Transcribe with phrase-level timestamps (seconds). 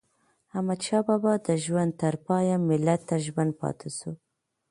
[0.55, 4.11] احمدشاه بابا د ژوند تر پایه ملت ته ژمن پاته سو.